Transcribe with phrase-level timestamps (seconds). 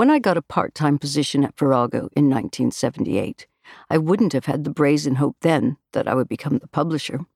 [0.00, 3.46] When I got a part time position at Virago in 1978,
[3.90, 7.26] I wouldn't have had the brazen hope then that I would become the publisher.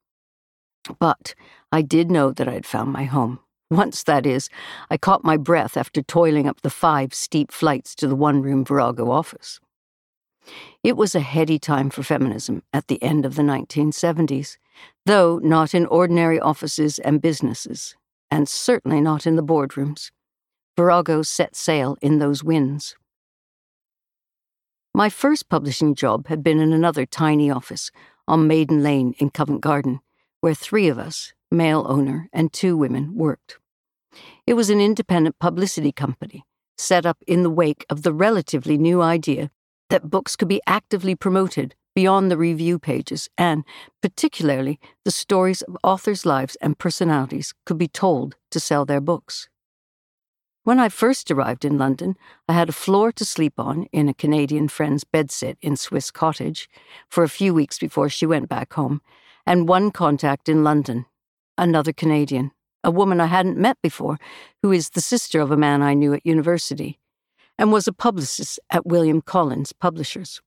[0.99, 1.35] But
[1.71, 3.39] I did know that I had found my home.
[3.71, 4.49] Once, that is,
[4.89, 8.65] I caught my breath after toiling up the five steep flights to the one room
[8.65, 9.61] Virago office.
[10.83, 14.57] It was a heady time for feminism at the end of the 1970s,
[15.05, 17.95] though not in ordinary offices and businesses,
[18.31, 20.11] and certainly not in the boardrooms.
[20.77, 22.97] Virago set sail in those winds.
[24.93, 27.91] My first publishing job had been in another tiny office
[28.27, 30.01] on Maiden Lane in Covent Garden,
[30.41, 33.59] where three of us, male owner and two women, worked.
[34.47, 36.45] It was an independent publicity company
[36.77, 39.51] set up in the wake of the relatively new idea
[39.91, 43.65] that books could be actively promoted beyond the review pages, and,
[44.03, 49.49] particularly, the stories of authors' lives and personalities could be told to sell their books.
[50.65, 52.17] When I first arrived in London,
[52.49, 56.71] I had a floor to sleep on in a Canadian friend's bedsit in Swiss Cottage
[57.11, 59.03] for a few weeks before she went back home,
[59.45, 61.05] and one contact in London,
[61.59, 62.51] another Canadian,
[62.83, 64.19] a woman I hadn't met before,
[64.63, 66.99] who is the sister of a man I knew at university,
[67.59, 70.41] and was a publicist at William Collins Publishers.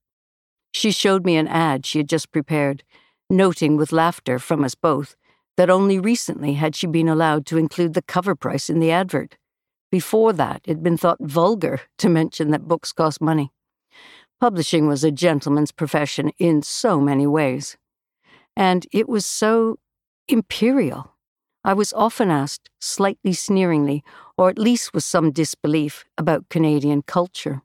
[0.72, 2.82] She showed me an ad she had just prepared,
[3.30, 5.14] noting with laughter from us both
[5.56, 9.36] that only recently had she been allowed to include the cover price in the advert.
[9.90, 13.52] Before that, it had been thought vulgar to mention that books cost money.
[14.40, 17.76] Publishing was a gentleman's profession in so many ways.
[18.56, 19.78] And it was so
[20.28, 21.14] imperial.
[21.64, 24.04] I was often asked, slightly sneeringly,
[24.36, 27.62] or at least with some disbelief, about Canadian culture.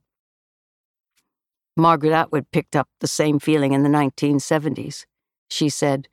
[1.75, 5.05] Margaret Atwood picked up the same feeling in the 1970s.
[5.49, 6.07] She said,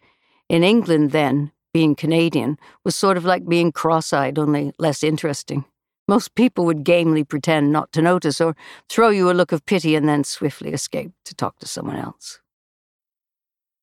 [0.49, 5.65] In England then, being Canadian was sort of like being cross eyed, only less interesting.
[6.11, 8.57] Most people would gamely pretend not to notice or
[8.89, 12.41] throw you a look of pity and then swiftly escape to talk to someone else.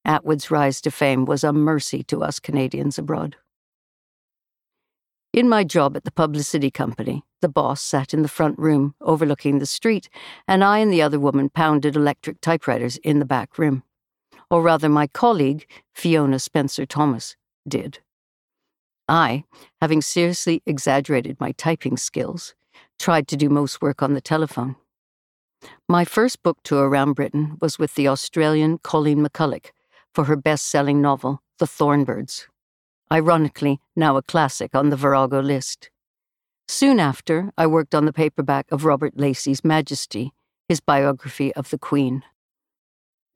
[0.03, 3.37] Atwood's rise to fame was a mercy to us Canadians abroad.
[5.31, 9.59] In my job at the publicity company, the boss sat in the front room overlooking
[9.59, 10.09] the street,
[10.49, 13.83] and I and the other woman pounded electric typewriters in the back room.
[14.51, 15.65] Or rather, my colleague,
[15.95, 17.99] Fiona Spencer Thomas, did.
[19.07, 19.45] I,
[19.81, 22.55] having seriously exaggerated my typing skills,
[22.99, 24.75] tried to do most work on the telephone.
[25.87, 29.71] My first book tour around Britain was with the Australian Colleen McCullough
[30.13, 32.47] for her best selling novel, The Thorn Birds,
[33.11, 35.89] ironically, now a classic on the Virago list.
[36.67, 40.33] Soon after, I worked on the paperback of Robert Lacey's Majesty,
[40.67, 42.23] his biography of the Queen.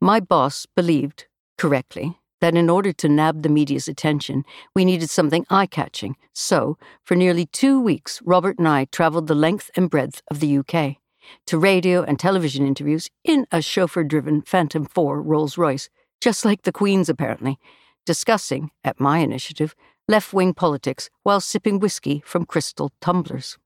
[0.02, 1.28] My boss believed,
[1.58, 4.44] correctly, that in order to nab the media's attention,
[4.76, 6.18] we needed something eye catching.
[6.34, 10.58] So, for nearly two weeks, Robert and I traveled the length and breadth of the
[10.58, 10.98] UK
[11.46, 16.64] to radio and television interviews in a chauffeur driven Phantom 4 Rolls Royce, just like
[16.64, 17.58] the Queen's apparently,
[18.06, 19.76] discussing, at my initiative,
[20.08, 23.58] left wing politics while sipping whiskey from crystal tumblers.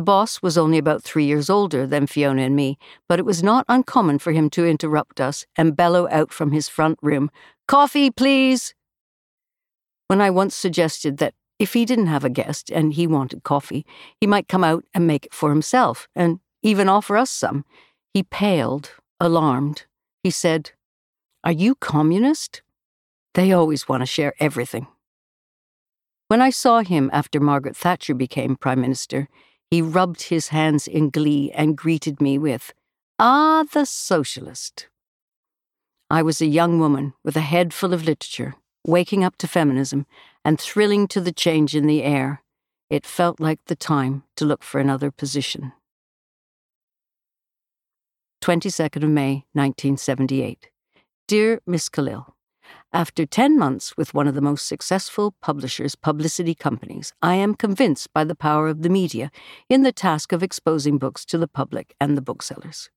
[0.00, 3.42] The boss was only about three years older than Fiona and me, but it was
[3.42, 7.30] not uncommon for him to interrupt us and bellow out from his front room,
[7.68, 8.74] Coffee, please!
[10.06, 13.84] When I once suggested that if he didn't have a guest and he wanted coffee,
[14.18, 17.66] he might come out and make it for himself and even offer us some,
[18.14, 19.84] he paled, alarmed.
[20.22, 20.70] He said,
[21.44, 22.62] Are you communist?
[23.34, 24.86] They always want to share everything.
[26.28, 29.28] When I saw him after Margaret Thatcher became Prime Minister,
[29.70, 32.72] he rubbed his hands in glee and greeted me with,
[33.18, 34.88] Ah, the socialist.
[36.10, 38.54] I was a young woman with a head full of literature,
[38.84, 40.06] waking up to feminism
[40.44, 42.42] and thrilling to the change in the air.
[42.88, 45.72] It felt like the time to look for another position.
[48.42, 50.70] 22nd of May, 1978.
[51.28, 52.34] Dear Miss Callil,
[52.92, 58.12] after 10 months with one of the most successful publishers' publicity companies, I am convinced
[58.12, 59.30] by the power of the media
[59.68, 62.90] in the task of exposing books to the public and the booksellers.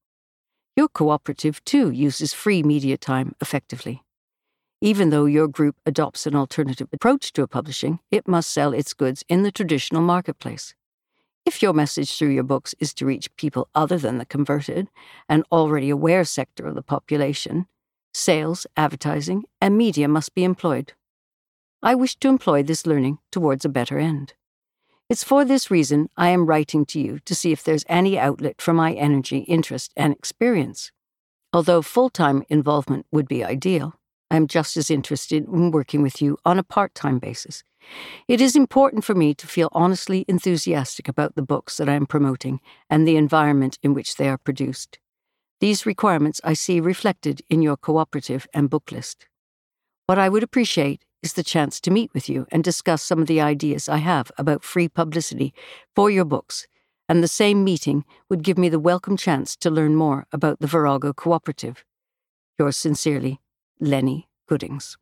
[0.76, 4.04] Your cooperative, too, uses free media time effectively.
[4.82, 9.24] Even though your group adopts an alternative approach to publishing, it must sell its goods
[9.30, 10.74] in the traditional marketplace.
[11.46, 14.90] If your message through your books is to reach people other than the converted,
[15.30, 17.68] an already aware sector of the population,
[18.14, 20.94] sales, advertising, and media must be employed.
[21.82, 24.34] I wish to employ this learning towards a better end.
[25.10, 28.62] It's for this reason I am writing to you to see if there's any outlet
[28.62, 30.92] for my energy, interest, and experience.
[31.52, 33.96] Although full time involvement would be ideal,
[34.32, 37.64] I am just as interested in working with you on a part time basis.
[38.28, 42.06] It is important for me to feel honestly enthusiastic about the books that I am
[42.06, 45.00] promoting and the environment in which they are produced.
[45.64, 49.28] These requirements I see reflected in your cooperative and book list.
[50.08, 53.28] What I would appreciate is the chance to meet with you and discuss some of
[53.28, 55.54] the ideas I have about free publicity
[55.96, 56.68] for your books,
[57.08, 60.68] and the same meeting would give me the welcome chance to learn more about the
[60.68, 61.86] Virago Cooperative.
[62.60, 63.40] Yours sincerely,
[63.80, 64.98] Lennie Goodings.